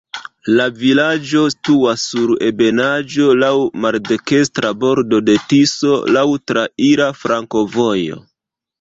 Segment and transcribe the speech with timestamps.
[0.59, 3.53] La vilaĝo situas sur ebenaĵo, laŭ
[3.85, 8.23] maldekstra bordo de Tiso, laŭ traira flankovojo.